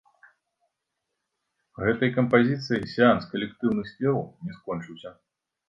[1.83, 5.17] Гэтай кампазіцыяй сеанс калектыўных спеваў не скончыўся.